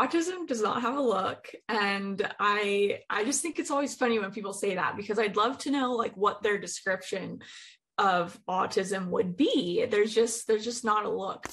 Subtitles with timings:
[0.00, 4.32] autism does not have a look and i i just think it's always funny when
[4.32, 7.40] people say that because i'd love to know like what their description
[7.98, 9.86] of autism would be.
[9.86, 11.46] There's just there's just not a look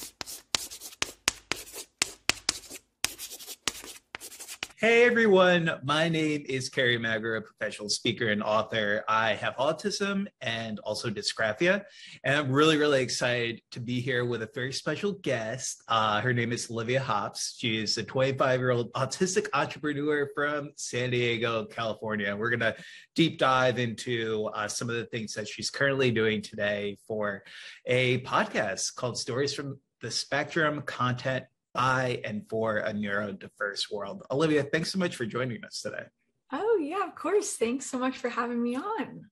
[4.82, 9.04] Hey everyone, my name is Kerry Magro, a professional speaker and author.
[9.08, 11.84] I have autism and also dysgraphia,
[12.24, 15.84] and I'm really, really excited to be here with a very special guest.
[15.88, 17.58] Uh, her name is Olivia Hops.
[17.60, 22.36] She is a 25 year old autistic entrepreneur from San Diego, California.
[22.36, 22.76] We're going to
[23.14, 27.44] deep dive into uh, some of the things that she's currently doing today for
[27.86, 34.24] a podcast called Stories from the Spectrum Content by and for a neurodiverse world.
[34.32, 36.04] Olivia, thanks so much for joining us today.
[36.52, 37.54] Oh, yeah, of course.
[37.54, 39.26] Thanks so much for having me on.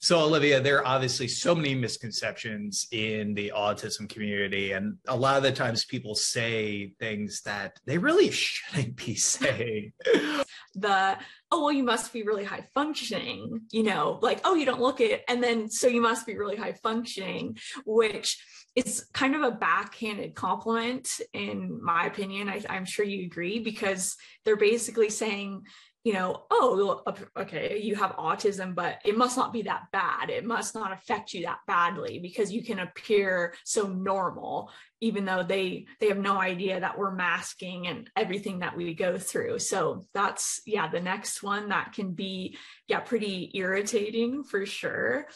[0.00, 4.72] So, Olivia, there are obviously so many misconceptions in the autism community.
[4.72, 9.92] And a lot of the times people say things that they really shouldn't be saying.
[10.76, 11.18] The,
[11.50, 15.00] oh, well, you must be really high functioning, you know, like, oh, you don't look
[15.00, 15.24] it.
[15.28, 18.38] And then, so you must be really high functioning, which
[18.74, 24.16] is kind of a backhanded compliment in my opinion I, i'm sure you agree because
[24.44, 25.62] they're basically saying
[26.06, 27.02] you know oh
[27.36, 30.30] okay you have autism but it must not be that bad.
[30.30, 35.42] It must not affect you that badly because you can appear so normal even though
[35.42, 39.58] they they have no idea that we're masking and everything that we go through.
[39.58, 45.26] So that's yeah the next one that can be yeah pretty irritating for sure.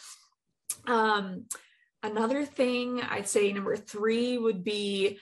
[0.87, 1.47] Um
[2.01, 5.19] another thing I'd say number three would be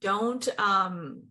[0.00, 1.24] don't um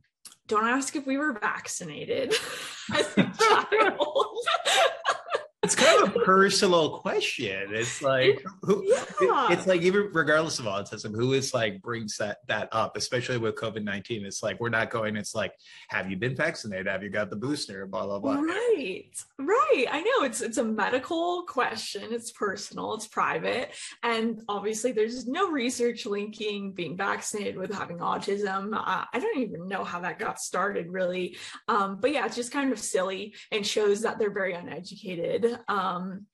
[0.47, 2.33] don't ask if we were vaccinated
[2.93, 4.37] as a child.
[5.63, 7.69] it's kind of a personal question.
[7.71, 9.51] It's like who, yeah.
[9.51, 13.55] it's like even regardless of autism, who is like brings that that up, especially with
[13.55, 14.23] COVID nineteen.
[14.23, 15.15] It's like we're not going.
[15.15, 15.53] It's like,
[15.89, 16.85] have you been vaccinated?
[16.87, 17.87] Have you got the booster?
[17.87, 18.35] Blah blah blah.
[18.35, 19.09] Right,
[19.39, 19.85] right.
[19.89, 22.03] I know it's it's a medical question.
[22.11, 22.93] It's personal.
[22.93, 23.71] It's private,
[24.03, 28.75] and obviously there's no research linking being vaccinated with having autism.
[28.75, 31.35] Uh, I don't even know how that got started, really.
[31.67, 36.25] Um, but yeah, it's just kind of silly and shows that they're very uneducated um,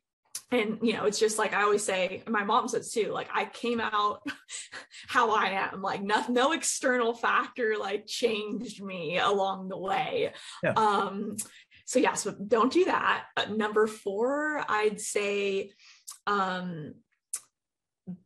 [0.54, 3.46] and you know it's just like i always say my mom says too like i
[3.46, 4.22] came out
[5.08, 5.82] how i am.
[5.82, 10.34] Like no, no external factor like changed me along the way.
[10.64, 10.74] Yeah.
[10.76, 11.36] um
[11.86, 13.26] so yeah so don't do that.
[13.36, 15.72] Uh, number four i'd say
[16.28, 16.94] um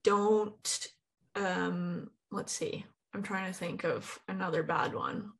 [0.03, 0.88] don't
[1.36, 2.86] um let's see.
[3.14, 5.31] I'm trying to think of another bad one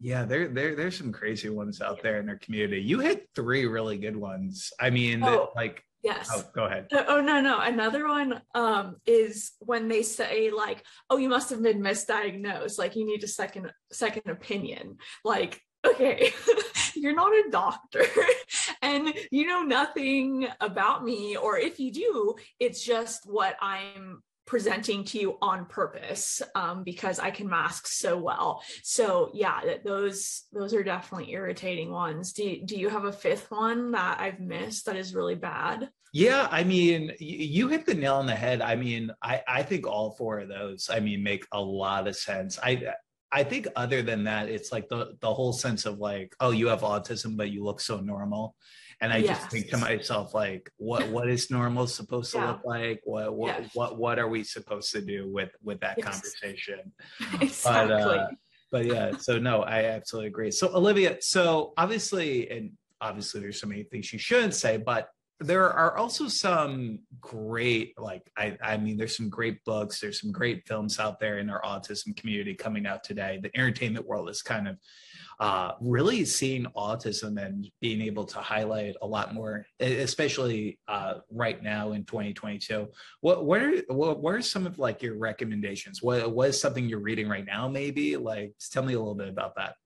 [0.00, 2.80] yeah, there, there, there's some crazy ones out there in their community.
[2.80, 4.72] You hit three really good ones.
[4.80, 6.30] I mean, oh, like, yes.
[6.32, 6.88] Oh, go ahead.
[6.92, 7.60] Oh no, no.
[7.60, 12.78] Another one um, is when they say like, "Oh, you must have been misdiagnosed.
[12.78, 16.32] Like, you need a second, second opinion." Like, okay,
[16.94, 18.06] you're not a doctor,
[18.82, 25.04] and you know nothing about me, or if you do, it's just what I'm presenting
[25.04, 28.64] to you on purpose um, because I can mask so well.
[28.82, 32.32] So yeah, those those are definitely irritating ones.
[32.32, 35.88] Do you, do you have a fifth one that I've missed that is really bad?
[36.12, 38.60] Yeah, I mean, you hit the nail on the head.
[38.60, 42.16] I mean, I I think all four of those, I mean, make a lot of
[42.16, 42.58] sense.
[42.60, 42.94] I
[43.30, 46.66] I think other than that, it's like the the whole sense of like, oh, you
[46.66, 48.56] have autism, but you look so normal
[49.00, 49.38] and i yes.
[49.38, 52.50] just think to myself like what what is normal supposed to yeah.
[52.50, 53.70] look like what what, yes.
[53.74, 56.06] what what are we supposed to do with with that yes.
[56.06, 56.92] conversation
[57.40, 57.52] exactly.
[57.64, 58.28] but uh,
[58.70, 63.66] but yeah so no i absolutely agree so olivia so obviously and obviously there's so
[63.66, 65.08] many things you shouldn't say but
[65.42, 70.32] there are also some great like I, I mean there's some great books there's some
[70.32, 74.42] great films out there in our autism community coming out today the entertainment world is
[74.42, 74.76] kind of
[75.40, 81.62] uh, really seeing autism and being able to highlight a lot more, especially uh, right
[81.62, 82.86] now in 2022.
[83.22, 86.02] What what are what, what are some of like your recommendations?
[86.02, 87.68] What what is something you're reading right now?
[87.68, 89.76] Maybe like tell me a little bit about that.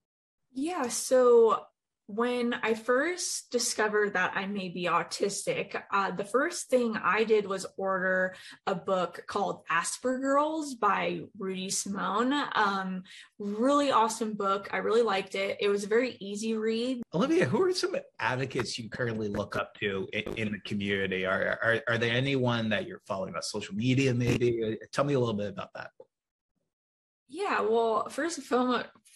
[0.52, 1.64] Yeah, so
[2.06, 7.46] when I first discovered that I may be autistic, uh, the first thing I did
[7.46, 8.34] was order
[8.66, 12.34] a book called Aspergirls by Rudy Simone.
[12.54, 13.04] Um,
[13.38, 14.68] really awesome book.
[14.72, 15.56] I really liked it.
[15.60, 17.02] It was a very easy read.
[17.14, 21.24] Olivia, who are some advocates you currently look up to in, in the community?
[21.24, 24.78] Are, are, are there anyone that you're following on social media, maybe?
[24.92, 25.90] Tell me a little bit about that.
[27.28, 28.46] Yeah, well, first and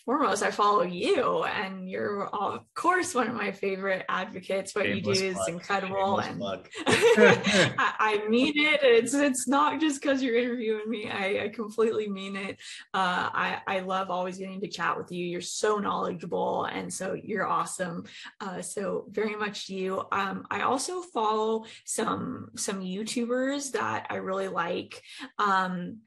[0.08, 4.74] foremost, I follow you, and you're of course one of my favorite advocates.
[4.74, 6.86] What Shameless you do is incredible, Shameless and
[7.78, 8.80] I, I, mean it.
[8.82, 11.10] It's it's not just because you're interviewing me.
[11.10, 12.56] I, I completely mean it.
[12.94, 15.26] Uh, I I love always getting to chat with you.
[15.26, 18.06] You're so knowledgeable, and so you're awesome.
[18.40, 20.06] Uh, so very much you.
[20.10, 25.02] Um, I also follow some some YouTubers that I really like.
[25.38, 25.98] Um,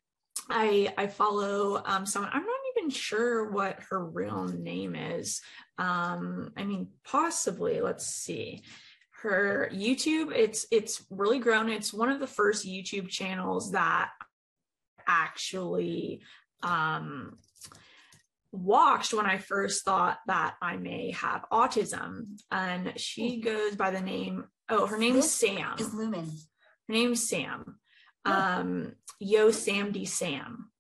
[0.50, 2.32] I I follow um, someone.
[2.34, 2.61] I'm not
[2.92, 5.42] even sure what her real name is.
[5.78, 7.82] Um, I mean, possibly.
[7.82, 8.64] Let's see.
[9.22, 10.34] Her YouTube.
[10.36, 11.70] It's it's really grown.
[11.70, 14.10] It's one of the first YouTube channels that
[15.08, 16.22] actually
[16.64, 17.38] um,
[18.52, 22.40] watched when I first thought that I may have autism.
[22.52, 24.46] And she goes by the name.
[24.70, 25.76] Oh, her name is Sam.
[25.78, 26.32] Is Lumen.
[26.88, 27.78] Her name's Sam.
[28.26, 28.32] Oh.
[28.32, 30.71] Um, Yo Samdy Sam.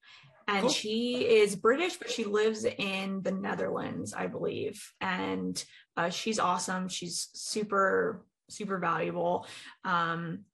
[0.47, 0.69] And cool.
[0.69, 4.91] she is British, but she lives in the Netherlands, I believe.
[4.99, 5.63] And
[5.95, 6.87] uh, she's awesome.
[6.87, 9.47] She's super, super valuable.
[9.83, 10.45] Um,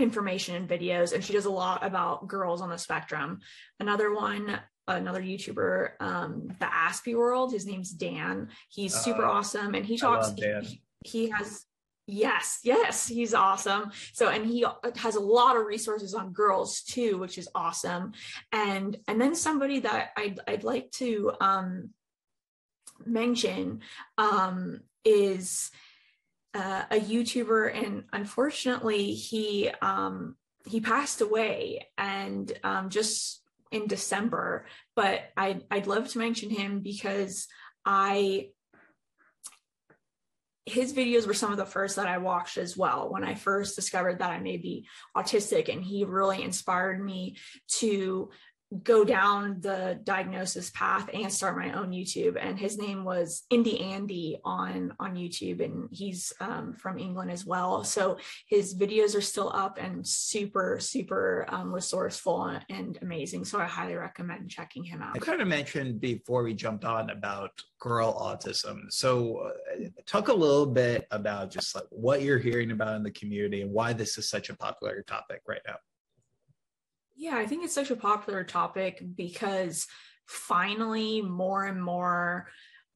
[0.00, 3.38] information and videos and she does a lot about girls on the spectrum
[3.78, 4.58] another one
[4.88, 7.52] another YouTuber, um, the Aspie World.
[7.52, 8.48] His name's Dan.
[8.68, 10.32] He's super uh, awesome, and he talks.
[10.36, 11.64] He, he, has
[12.06, 13.90] yes, yes, he's awesome.
[14.12, 14.64] So, and he
[14.96, 18.12] has a lot of resources on girls too, which is awesome.
[18.52, 21.90] And and then somebody that I'd I'd like to um,
[23.04, 23.80] mention
[24.18, 25.70] um, is.
[26.56, 30.36] Uh, a YouTuber, and unfortunately, he um,
[30.68, 33.42] he passed away, and um, just
[33.74, 37.48] in December, but I'd, I'd love to mention him because
[37.84, 38.50] I
[40.66, 43.10] his videos were some of the first that I watched as well.
[43.10, 47.36] When I first discovered that I may be autistic and he really inspired me
[47.78, 48.30] to
[48.82, 52.36] go down the diagnosis path and start my own YouTube.
[52.40, 57.46] And his name was Indie Andy on on YouTube, and he's um, from England as
[57.46, 57.84] well.
[57.84, 58.18] So
[58.48, 63.44] his videos are still up and super super um, resourceful and amazing.
[63.44, 65.16] So I highly recommend checking him out.
[65.16, 68.90] I kind of mentioned before we jumped on about girl autism.
[68.90, 73.10] So uh, talk a little bit about just like what you're hearing about in the
[73.10, 75.76] community and why this is such a popular topic right now.
[77.16, 79.86] Yeah, I think it's such a popular topic because
[80.26, 82.48] finally more and more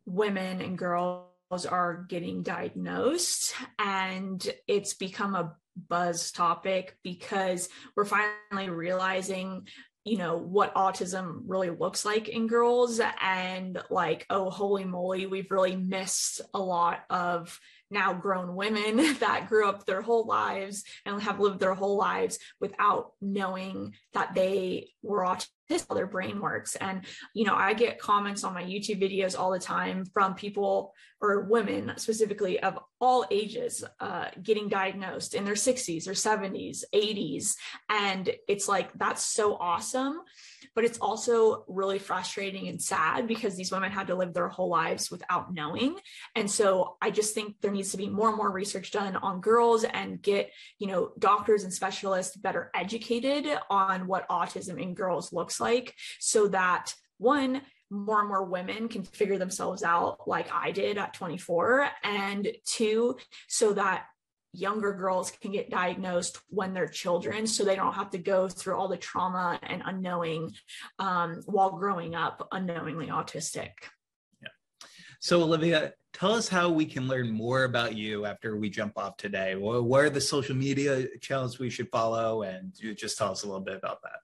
[0.06, 1.26] women and girls
[1.68, 5.54] are getting diagnosed and it's become a
[5.88, 9.66] buzz topic because we're finally realizing
[10.08, 13.00] you know what autism really looks like in girls.
[13.22, 17.58] And like oh holy moly we've really missed a lot of
[17.90, 22.38] now grown women that grew up their whole lives and have lived their whole lives
[22.60, 25.24] without knowing that they were
[25.70, 26.76] autistic how their brain works.
[26.76, 27.04] And
[27.34, 31.42] you know i get comments on my youtube videos all the time from people or
[31.42, 37.54] women specifically of all ages uh, getting diagnosed in their 60s or 70s 80s
[37.88, 40.20] and it's like that's so awesome
[40.74, 44.68] but it's also really frustrating and sad because these women had to live their whole
[44.68, 45.96] lives without knowing.
[46.34, 49.40] And so i just think there needs to be more and more research done on
[49.40, 55.32] girls and get you know doctors and specialists better educated on what autism in girls
[55.32, 60.72] looks like so that one more and more women can figure themselves out like I
[60.72, 63.16] did at 24 and two
[63.48, 64.04] so that
[64.52, 68.76] younger girls can get diagnosed when they're children so they don't have to go through
[68.76, 70.52] all the trauma and unknowing
[70.98, 73.70] um, while growing up unknowingly autistic.
[74.42, 74.48] Yeah.
[75.20, 79.16] So olivia tell us how we can learn more about you after we jump off
[79.16, 79.54] today.
[79.54, 82.42] What are the social media channels we should follow?
[82.42, 84.20] And you just tell us a little bit about that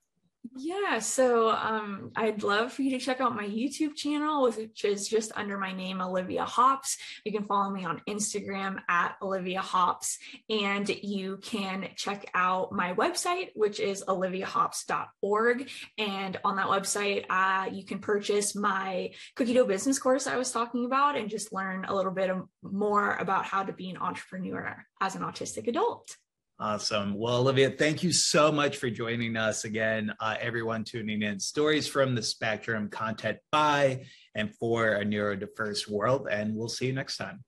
[0.56, 5.08] yeah, so um, I'd love for you to check out my YouTube channel, which is
[5.08, 6.98] just under my name, Olivia Hops.
[7.24, 10.18] You can follow me on Instagram at Olivia Hops,
[10.50, 15.70] and you can check out my website, which is oliviahops.org.
[15.98, 20.52] And on that website, uh, you can purchase my cookie dough business course I was
[20.52, 22.30] talking about and just learn a little bit
[22.62, 26.16] more about how to be an entrepreneur as an autistic adult.
[26.61, 27.14] Awesome.
[27.14, 30.14] Well, Olivia, thank you so much for joining us again.
[30.20, 34.04] Uh, everyone tuning in, stories from the spectrum, content by
[34.37, 36.28] and for a neurodiverse world.
[36.30, 37.42] And we'll see you next time.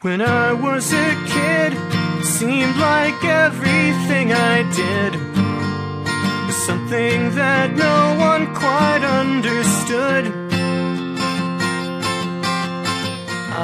[0.00, 5.39] When I was a kid, seemed like everything I did
[6.70, 7.98] something that no
[8.30, 10.24] one quite understood.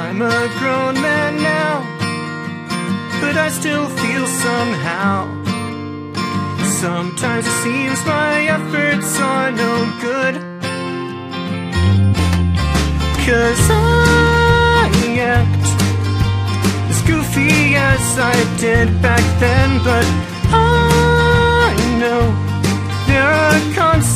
[0.01, 1.75] I'm a grown man now,
[3.21, 5.15] but I still feel somehow.
[6.83, 9.73] Sometimes it seems my efforts are no
[10.07, 10.35] good.
[13.25, 14.89] Cause I
[15.37, 15.67] act
[16.91, 17.55] as goofy
[17.91, 20.36] as I did back then, but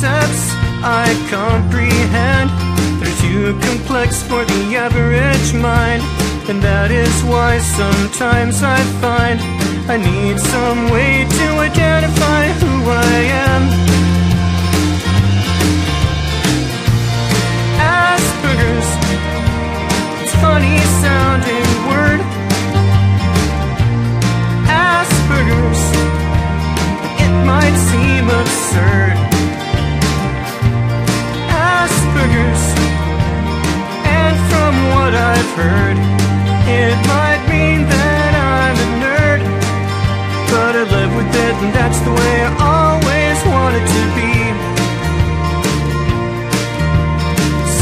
[0.02, 0.50] concepts
[0.82, 2.50] I comprehend.
[2.98, 6.02] They're too complex for the average mind.
[6.50, 9.38] And that is why sometimes I find
[9.88, 13.14] I need some way to identify who I
[13.46, 13.62] am.
[17.78, 18.90] Asperger's,
[20.22, 22.20] it's funny sounding word.
[24.66, 25.84] Asperger's,
[27.22, 29.01] it might seem absurd.
[34.72, 35.96] From what I've heard,
[36.80, 39.40] it might mean that I'm a nerd.
[40.52, 44.34] But I live with it, and that's the way I always wanted to be.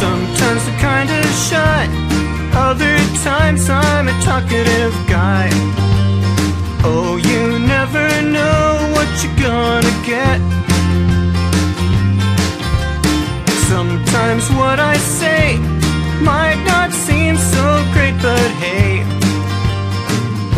[0.03, 1.19] Sometimes I'm kinda
[1.49, 1.83] shy,
[2.69, 2.97] other
[3.29, 5.49] times I'm a talkative guy.
[6.83, 8.07] Oh, you never
[8.37, 8.63] know
[8.95, 10.39] what you're gonna get.
[13.69, 15.80] Sometimes what I say
[16.21, 19.03] might not seem so great, but hey,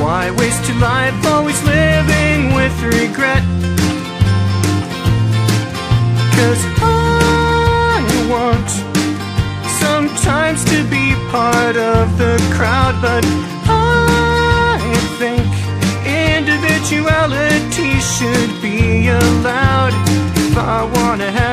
[0.00, 3.42] why waste your life always living with regret?
[6.36, 8.02] Cause I
[8.34, 8.68] want
[9.84, 13.24] sometimes to be part of the crowd, but
[13.68, 14.78] I
[15.20, 15.46] think
[16.04, 19.94] individuality should be allowed.
[20.36, 21.51] If I wanna have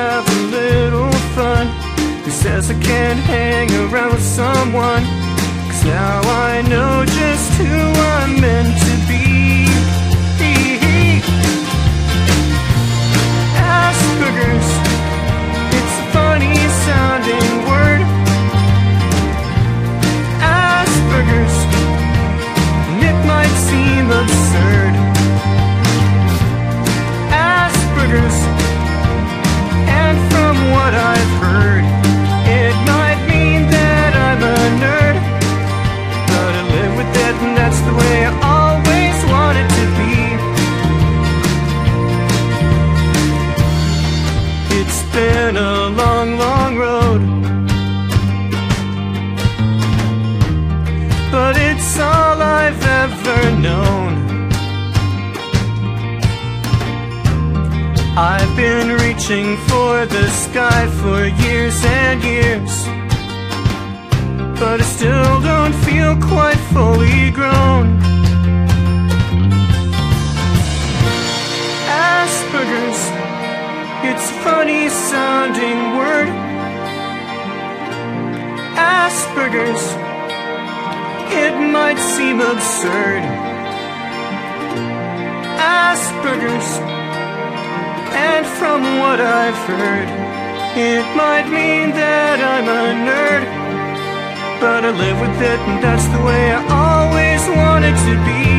[2.62, 5.04] says I can't hang around with someone?
[5.68, 9.66] Cause now I know just who I'm meant to be.
[13.56, 14.70] Asperger's,
[15.78, 17.59] it's a funny sounding
[58.22, 62.84] I've been reaching for the sky for years and years.
[64.60, 67.98] But I still don't feel quite fully grown.
[71.88, 73.02] Asperger's,
[74.10, 76.28] it's a funny sounding word.
[78.76, 79.84] Asperger's,
[81.42, 83.22] it might seem absurd.
[85.56, 86.99] Asperger's,
[88.12, 90.08] and from what I've heard,
[90.76, 93.44] it might mean that I'm a nerd.
[94.60, 98.49] But I live with it, and that's the way I always wanted to be.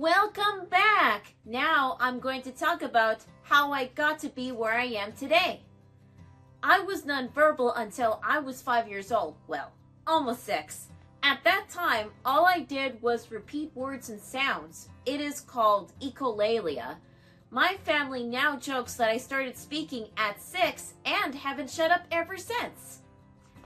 [0.00, 1.34] Welcome back!
[1.44, 5.60] Now I'm going to talk about how I got to be where I am today.
[6.62, 9.36] I was nonverbal until I was five years old.
[9.46, 9.72] Well,
[10.06, 10.86] almost six.
[11.22, 14.88] At that time, all I did was repeat words and sounds.
[15.04, 16.96] It is called echolalia.
[17.50, 22.38] My family now jokes that I started speaking at six and haven't shut up ever
[22.38, 22.99] since.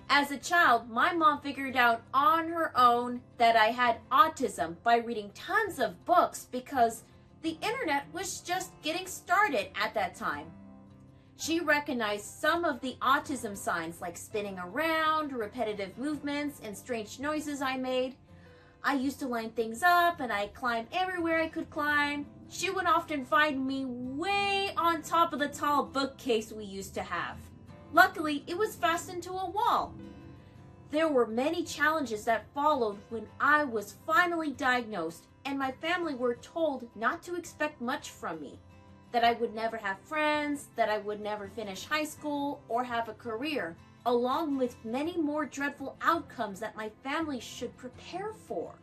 [0.09, 4.97] As a child, my mom figured out on her own that I had autism by
[4.97, 7.03] reading tons of books because
[7.43, 10.47] the internet was just getting started at that time.
[11.37, 17.61] She recognized some of the autism signs like spinning around, repetitive movements, and strange noises
[17.61, 18.15] I made.
[18.85, 22.27] I used to line things up and I climbed everywhere I could climb.
[22.51, 27.03] She would often find me way on top of the tall bookcase we used to
[27.03, 27.39] have.
[27.95, 29.95] Luckily, it was fastened to a wall.
[30.91, 36.35] There were many challenges that followed when I was finally diagnosed, and my family were
[36.35, 38.59] told not to expect much from me
[39.13, 43.09] that I would never have friends, that I would never finish high school or have
[43.09, 48.75] a career, along with many more dreadful outcomes that my family should prepare for.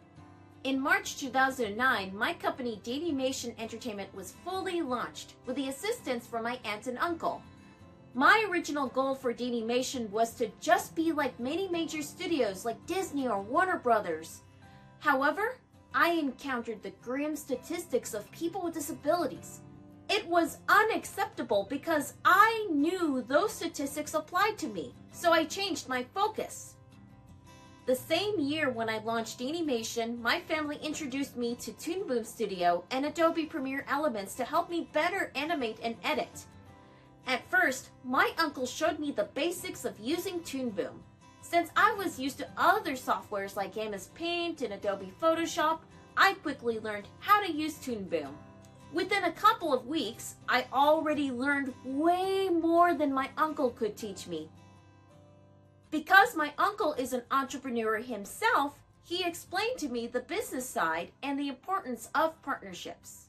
[0.63, 6.59] In March 2009, my company Danimation Entertainment was fully launched with the assistance from my
[6.63, 7.41] aunt and uncle.
[8.13, 13.29] My original goal for Danimation was to just be like many major studios like Disney
[13.29, 14.41] or Warner Brothers.
[14.99, 15.55] However,
[15.93, 19.61] I encountered the grim statistics of people with disabilities.
[20.09, 26.03] It was unacceptable because I knew those statistics applied to me, so I changed my
[26.13, 26.75] focus.
[27.85, 32.83] The same year when I launched Danimation, my family introduced me to Toon Boom Studio
[32.91, 36.45] and Adobe Premiere Elements to help me better animate and edit.
[37.27, 41.03] At first, my uncle showed me the basics of using Toon Boom.
[41.41, 45.79] Since I was used to other softwares like MS Paint and Adobe Photoshop,
[46.17, 48.37] I quickly learned how to use Toon Boom.
[48.93, 54.27] Within a couple of weeks, I already learned way more than my uncle could teach
[54.27, 54.49] me.
[55.89, 61.39] Because my uncle is an entrepreneur himself, he explained to me the business side and
[61.39, 63.27] the importance of partnerships.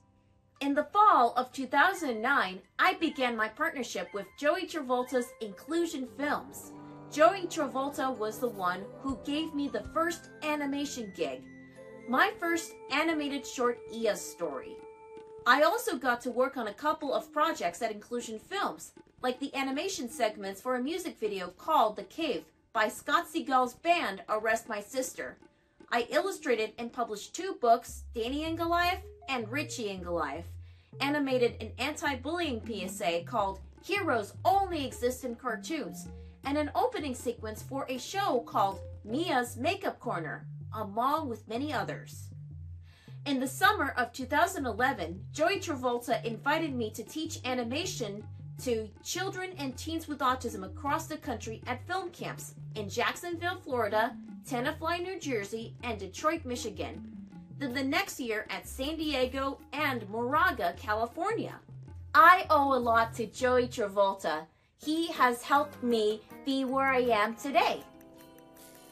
[0.63, 6.71] In the fall of 2009, I began my partnership with Joey Travolta's Inclusion Films.
[7.11, 11.43] Joey Travolta was the one who gave me the first animation gig,
[12.09, 14.77] my first animated short Iya story.
[15.49, 19.53] I also got to work on a couple of projects at Inclusion Films, like the
[19.57, 24.81] animation segments for a music video called The Cave by Scott Seagal's band Arrest My
[24.81, 25.39] Sister.
[25.95, 30.47] I illustrated and published two books, Danny and Goliath and Richie and Goliath,
[31.01, 36.09] animated an anti-bullying PSA called Heroes Only Exist in Cartoons,
[36.47, 42.29] and an opening sequence for a show called Mia's Makeup Corner, along with many others.
[43.27, 48.25] In the summer of 2011, Joey Travolta invited me to teach animation
[48.63, 54.17] to children and teens with autism across the country at film camps in Jacksonville, Florida,
[54.49, 57.17] Tenafly, New Jersey, and Detroit, Michigan.
[57.59, 61.61] Then the next year at San Diego and Moraga, California.
[62.15, 64.47] I owe a lot to Joey Travolta.
[64.77, 67.83] He has helped me be where I am today.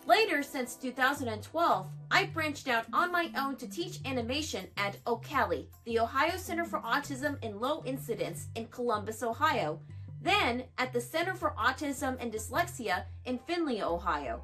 [0.06, 5.98] Later, since 2012, I branched out on my own to teach animation at OCALI, the
[5.98, 9.80] Ohio Center for Autism and Low Incidence in Columbus, Ohio,
[10.22, 14.42] then at the Center for Autism and Dyslexia in Findlay, Ohio.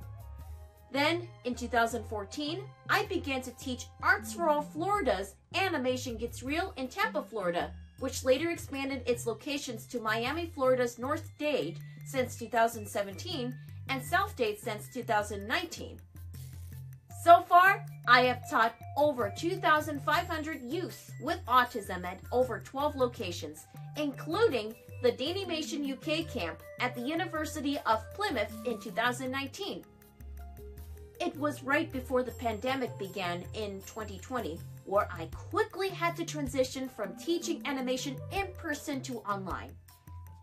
[0.93, 6.89] Then, in 2014, I began to teach Arts for All Florida's Animation Gets Real in
[6.89, 13.55] Tampa, Florida, which later expanded its locations to Miami, Florida's North Dade since 2017
[13.89, 15.99] and South Dade since 2019.
[17.23, 24.75] So far, I have taught over 2,500 youth with autism at over 12 locations, including
[25.03, 29.85] the Danimation UK camp at the University of Plymouth in 2019.
[31.21, 36.89] It was right before the pandemic began in 2020, where I quickly had to transition
[36.89, 39.71] from teaching animation in person to online.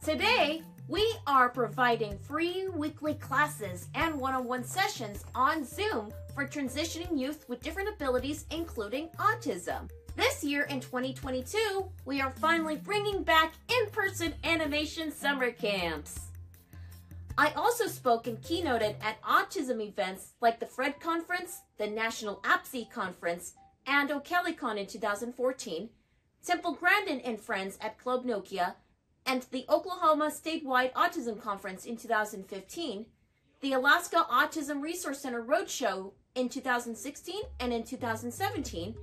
[0.03, 6.45] Today, we are providing free weekly classes and one on one sessions on Zoom for
[6.45, 9.89] transitioning youth with different abilities, including autism.
[10.15, 16.32] This year in 2022, we are finally bringing back in person animation summer camps.
[17.37, 22.91] I also spoke and keynoted at autism events like the Fred Conference, the National APSI
[22.91, 23.53] Conference,
[23.87, 25.89] and OCALICon in 2014,
[26.45, 28.75] Temple Grandin and Friends at Club Nokia,
[29.25, 33.05] and the Oklahoma Statewide Autism Conference in 2015,
[33.61, 38.95] the Alaska Autism Resource Center Roadshow in 2016 and in 2017,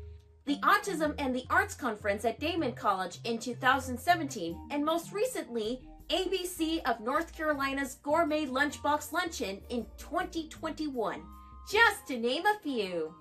[0.44, 6.82] the Autism and the Arts Conference at Daemen College in 2017, and most recently, ABC
[6.86, 11.22] of North Carolina's Gourmet Lunchbox Luncheon in 2021,
[11.70, 13.14] just to name a few.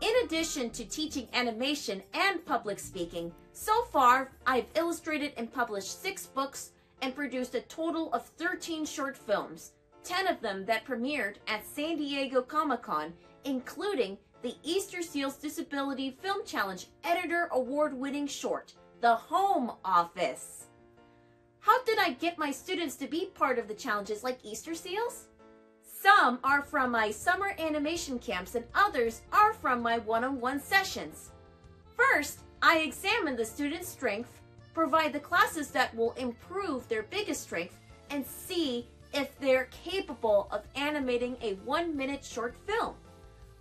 [0.00, 6.26] In addition to teaching animation and public speaking, so far I've illustrated and published six
[6.26, 11.64] books and produced a total of 13 short films, 10 of them that premiered at
[11.64, 13.12] San Diego Comic Con,
[13.44, 20.66] including the Easter Seals Disability Film Challenge Editor Award winning short, The Home Office.
[21.66, 25.24] How did I get my students to be part of the challenges like Easter Seals?
[25.82, 30.60] Some are from my summer animation camps and others are from my one on one
[30.60, 31.32] sessions.
[31.96, 34.30] First, I examine the student's strength,
[34.74, 37.76] provide the classes that will improve their biggest strength,
[38.10, 42.94] and see if they're capable of animating a one minute short film.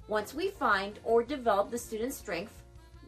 [0.08, 2.54] Once we find or develop the student's strength,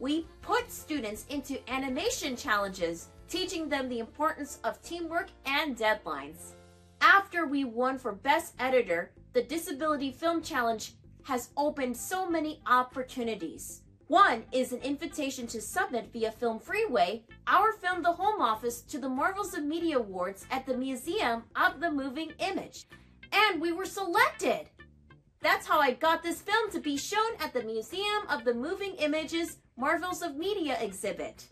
[0.00, 6.54] we put students into animation challenges, teaching them the importance of teamwork and deadlines.
[7.00, 13.82] After we won for Best Editor, the Disability Film Challenge has opened so many opportunities.
[14.06, 18.98] One is an invitation to submit via Film Freeway our film The Home Office to
[18.98, 22.86] the Marvels of Media Awards at the Museum of the Moving Image.
[23.30, 24.70] And we were selected!
[25.40, 28.94] That's how I got this film to be shown at the Museum of the Moving
[28.94, 31.46] Images Marvels of Media exhibit.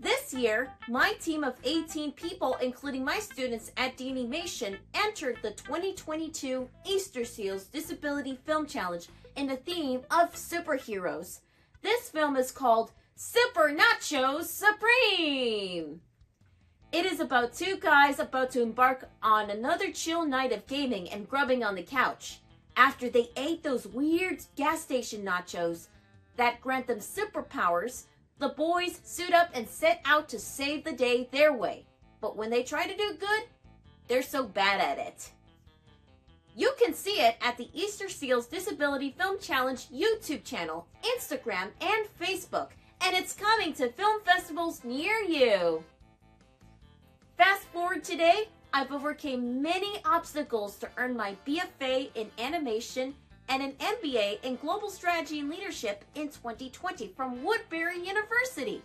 [0.00, 6.66] This year, my team of 18 people, including my students at Danimation, entered the 2022
[6.86, 11.40] Easter Seals Disability Film Challenge in the theme of superheroes.
[11.82, 16.00] This film is called Super Nachos Supreme.
[16.92, 21.28] It is about two guys about to embark on another chill night of gaming and
[21.28, 22.40] grubbing on the couch
[22.74, 25.88] after they ate those weird gas station nachos
[26.36, 28.04] that grant them superpowers.
[28.40, 31.84] The boys suit up and set out to save the day their way.
[32.22, 33.42] But when they try to do good,
[34.08, 35.30] they're so bad at it.
[36.56, 42.06] You can see it at the Easter Seals Disability Film Challenge YouTube channel, Instagram, and
[42.18, 42.70] Facebook,
[43.02, 45.84] and it's coming to film festivals near you.
[47.36, 53.14] Fast forward today, I've overcame many obstacles to earn my BFA in animation
[53.50, 58.80] and an MBA in global strategy and leadership in 2020 from Woodbury University.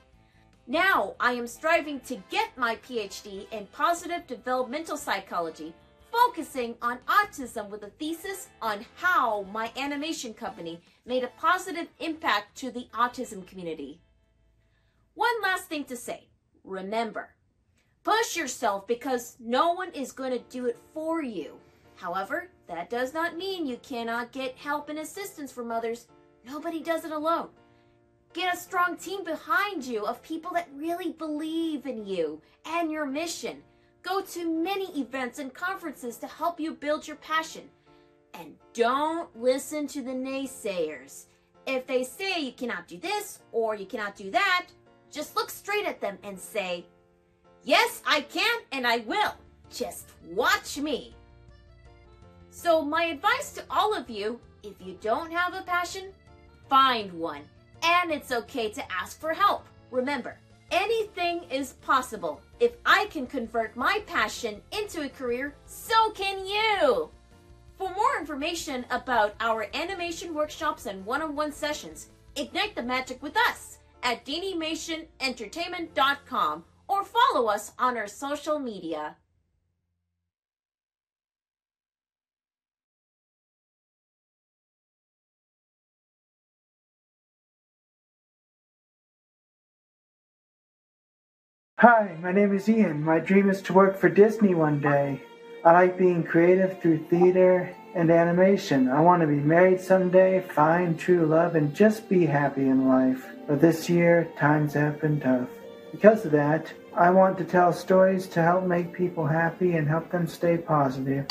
[0.68, 5.74] Now I am striving to get my PhD in positive developmental psychology
[6.12, 12.58] focusing on autism with a thesis on how my animation company made a positive impact
[12.58, 14.00] to the autism community.
[15.14, 16.30] One last thing to say
[16.64, 17.30] remember,
[18.04, 21.60] push yourself because no one is going to do it for you.
[21.98, 26.08] However, that does not mean you cannot get help and assistance from others.
[26.46, 27.50] Nobody does it alone.
[28.34, 33.06] Get a strong team behind you of people that really believe in you and your
[33.06, 33.64] mission
[34.06, 37.64] Go to many events and conferences to help you build your passion.
[38.36, 41.26] And don't listen to the naysayers.
[41.66, 44.68] If they say you cannot do this or you cannot do that,
[45.10, 46.86] just look straight at them and say,
[47.64, 49.34] Yes, I can and I will.
[49.74, 51.16] Just watch me.
[52.56, 56.14] So, my advice to all of you if you don't have a passion,
[56.70, 57.42] find one.
[57.84, 59.66] And it's okay to ask for help.
[59.92, 60.38] Remember,
[60.72, 62.40] anything is possible.
[62.62, 67.10] If I can convert my passion into a career, so can you!
[67.78, 73.22] For more information about our animation workshops and one on one sessions, ignite the magic
[73.22, 79.18] with us at DanimationEntertainment.com or follow us on our social media.
[91.80, 93.04] Hi, my name is Ian.
[93.04, 95.22] My dream is to work for Disney one day.
[95.66, 98.88] I like being creative through theater and animation.
[98.88, 103.28] I want to be married someday, find true love, and just be happy in life.
[103.46, 105.50] But this year, times have been tough.
[105.92, 110.10] Because of that, I want to tell stories to help make people happy and help
[110.10, 111.28] them stay positive.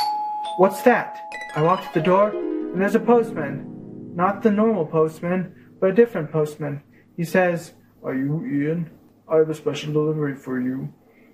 [0.58, 1.18] What's that?
[1.56, 4.12] I walk to the door, and there's a postman.
[4.14, 6.82] Not the normal postman, but a different postman.
[7.16, 8.90] He says, Are you Ian?
[9.28, 10.92] I have a special delivery for you.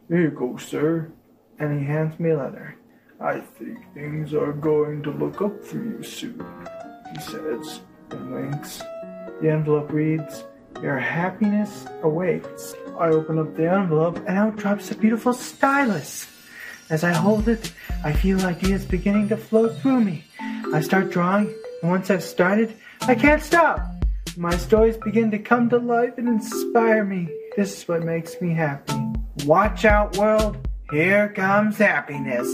[0.09, 1.11] Here you go, sir.
[1.59, 2.77] And he hands me a letter.
[3.21, 6.43] I think things are going to look up for you soon,
[7.13, 8.79] he says, and winks.
[9.43, 10.45] The envelope reads,
[10.81, 12.75] Your happiness awaits.
[12.99, 16.29] I open up the envelope, and out drops a beautiful stylus.
[16.89, 17.73] As I hold it,
[18.05, 20.25] I feel ideas beginning to flow through me.
[20.73, 23.81] I start drawing, and once I've started, I can't stop.
[24.37, 27.29] My stories begin to come to life and inspire me.
[27.57, 28.95] This is what makes me happy.
[29.45, 30.69] Watch out, world.
[30.93, 32.47] Here comes happiness.